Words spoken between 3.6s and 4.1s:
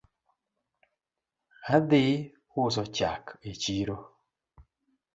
chiro